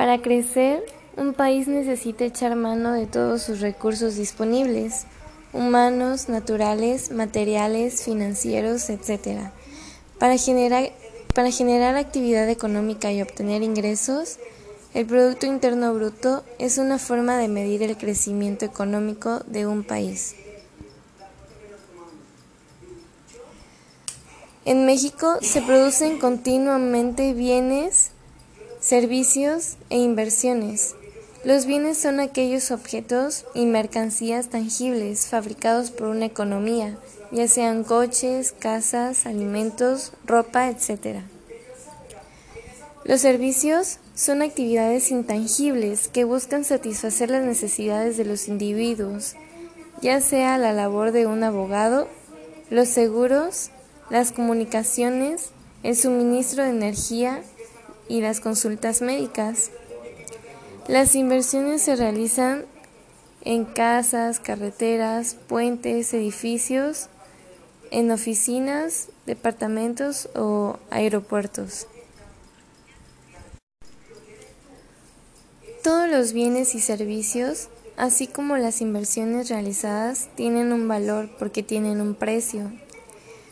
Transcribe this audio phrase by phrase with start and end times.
[0.00, 0.82] Para crecer,
[1.18, 5.04] un país necesita echar mano de todos sus recursos disponibles,
[5.52, 9.50] humanos, naturales, materiales, financieros, etc.
[10.18, 10.90] Para generar,
[11.34, 14.38] para generar actividad económica y obtener ingresos,
[14.94, 20.34] el Producto Interno Bruto es una forma de medir el crecimiento económico de un país.
[24.64, 28.12] En México se producen continuamente bienes,
[28.90, 30.96] servicios e inversiones.
[31.44, 36.98] Los bienes son aquellos objetos y mercancías tangibles fabricados por una economía,
[37.30, 41.20] ya sean coches, casas, alimentos, ropa, etc.
[43.04, 49.36] Los servicios son actividades intangibles que buscan satisfacer las necesidades de los individuos,
[50.02, 52.08] ya sea la labor de un abogado,
[52.70, 53.70] los seguros,
[54.10, 55.50] las comunicaciones,
[55.84, 57.44] el suministro de energía
[58.10, 59.70] y las consultas médicas.
[60.88, 62.64] Las inversiones se realizan
[63.44, 67.08] en casas, carreteras, puentes, edificios,
[67.92, 71.86] en oficinas, departamentos o aeropuertos.
[75.84, 82.00] Todos los bienes y servicios, así como las inversiones realizadas, tienen un valor porque tienen
[82.00, 82.72] un precio.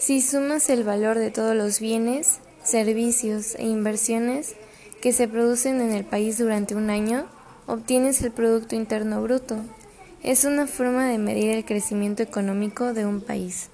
[0.00, 4.54] Si sumas el valor de todos los bienes, servicios e inversiones
[5.02, 7.26] que se producen en el país durante un año,
[7.66, 9.56] obtienes el Producto Interno Bruto.
[10.22, 13.70] Es una forma de medir el crecimiento económico de un país.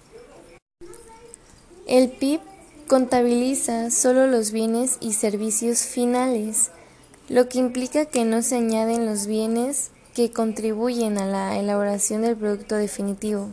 [1.87, 2.41] El PIB
[2.87, 6.71] contabiliza solo los bienes y servicios finales,
[7.29, 12.37] lo que implica que no se añaden los bienes que contribuyen a la elaboración del
[12.37, 13.51] producto definitivo.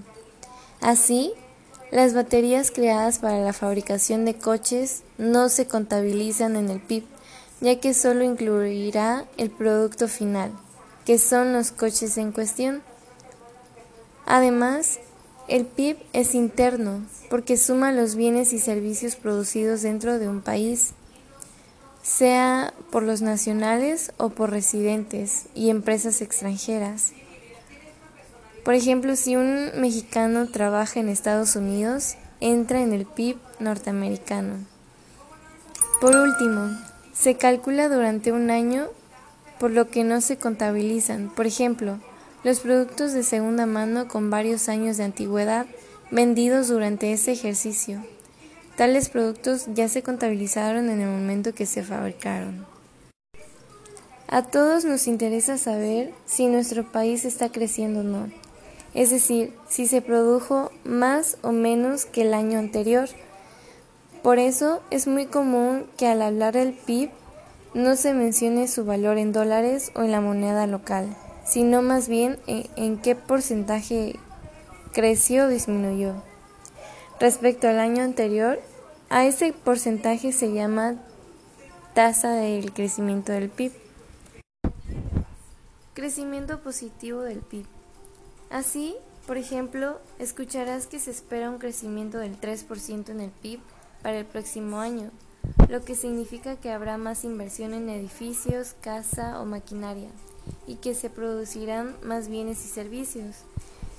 [0.80, 1.34] Así,
[1.94, 7.04] las baterías creadas para la fabricación de coches no se contabilizan en el PIB,
[7.62, 10.52] ya que solo incluirá el producto final,
[11.06, 12.82] que son los coches en cuestión.
[14.26, 14.98] Además,
[15.48, 20.94] el PIB es interno, porque suma los bienes y servicios producidos dentro de un país
[22.02, 27.14] sea por los nacionales o por residentes y empresas extranjeras.
[28.64, 34.56] Por ejemplo, si un mexicano trabaja en Estados Unidos, entra en el PIB norteamericano.
[36.00, 36.70] Por último,
[37.14, 38.88] se calcula durante un año
[39.60, 41.30] por lo que no se contabilizan.
[41.30, 42.00] Por ejemplo,
[42.44, 45.66] los productos de segunda mano con varios años de antigüedad
[46.12, 48.04] vendidos durante ese ejercicio.
[48.78, 52.66] Tales productos ya se contabilizaron en el momento que se fabricaron.
[54.28, 58.30] A todos nos interesa saber si nuestro país está creciendo o no,
[58.94, 63.10] es decir, si se produjo más o menos que el año anterior.
[64.22, 67.10] Por eso es muy común que al hablar del PIB
[67.74, 72.40] no se mencione su valor en dólares o en la moneda local, sino más bien
[72.46, 74.16] en, qué porcentaje
[74.94, 76.14] creció o disminuyó.
[77.20, 78.60] Respecto al año anterior,
[79.10, 80.96] a ese porcentaje se llama
[81.94, 83.72] tasa del crecimiento del PIB.
[85.94, 87.73] Crecimiento positivo del PIB.
[88.54, 93.60] Así, por ejemplo, escucharás que se espera un crecimiento del 3% en el PIB
[94.04, 95.10] para el próximo año,
[95.70, 100.12] lo que significa que habrá más inversión en edificios, casa o maquinaria,
[100.68, 103.38] y que se producirán más bienes y servicios.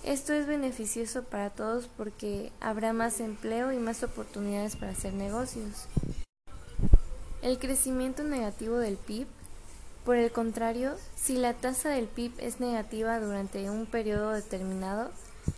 [0.04, 5.88] Esto es beneficioso para todos porque habrá más empleo y más oportunidades para hacer negocios.
[7.42, 9.26] El crecimiento negativo del PIB,
[10.04, 15.10] por el contrario, si la tasa del PIB es negativa durante un periodo determinado,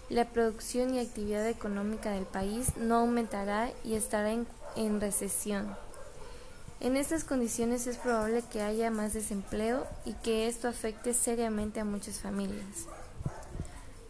[0.08, 4.46] la producción y actividad económica del país no aumentará y estará en,
[4.76, 5.76] en recesión.
[6.78, 11.84] En estas condiciones es probable que haya más desempleo y que esto afecte seriamente a
[11.84, 12.86] muchas familias.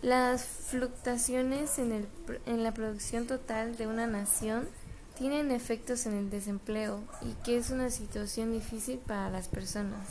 [0.02, 2.08] Las fluctuaciones en, el,
[2.44, 4.68] en, la producción total de una nación
[5.16, 10.06] tienen efectos en el desempleo y que es una situación difícil para las personas.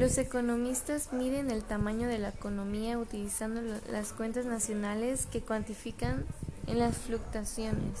[0.00, 3.60] Los economistas miden el tamaño de la economía utilizando
[3.92, 6.24] las cuentas nacionales que cuantifican
[6.66, 7.98] en las fluctuaciones.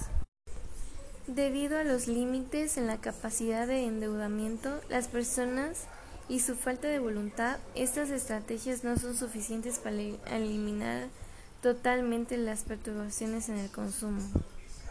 [1.26, 5.84] Debido a los límites en la capacidad de endeudamiento, las personas
[6.26, 9.96] y su falta de voluntad, estas estrategias no son suficientes para
[10.34, 11.08] eliminar
[11.60, 14.22] totalmente las perturbaciones en el consumo.